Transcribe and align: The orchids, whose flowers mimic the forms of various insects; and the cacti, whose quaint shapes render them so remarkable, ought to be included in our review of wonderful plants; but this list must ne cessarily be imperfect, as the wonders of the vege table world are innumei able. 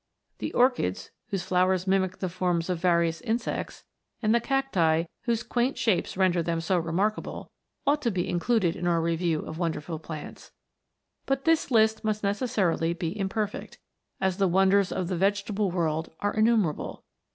The 0.39 0.51
orchids, 0.53 1.11
whose 1.27 1.43
flowers 1.43 1.85
mimic 1.85 2.17
the 2.17 2.27
forms 2.27 2.71
of 2.71 2.79
various 2.79 3.21
insects; 3.21 3.83
and 4.19 4.33
the 4.33 4.39
cacti, 4.41 5.03
whose 5.25 5.43
quaint 5.43 5.77
shapes 5.77 6.17
render 6.17 6.41
them 6.41 6.59
so 6.59 6.79
remarkable, 6.79 7.51
ought 7.85 8.01
to 8.01 8.09
be 8.09 8.27
included 8.27 8.75
in 8.75 8.87
our 8.87 8.99
review 8.99 9.41
of 9.41 9.59
wonderful 9.59 9.99
plants; 9.99 10.51
but 11.27 11.45
this 11.45 11.69
list 11.69 12.03
must 12.03 12.23
ne 12.23 12.31
cessarily 12.33 12.97
be 12.97 13.15
imperfect, 13.15 13.77
as 14.19 14.37
the 14.37 14.47
wonders 14.47 14.91
of 14.91 15.07
the 15.07 15.15
vege 15.15 15.45
table 15.45 15.69
world 15.69 16.11
are 16.19 16.35
innumei 16.35 16.71
able. 16.73 17.03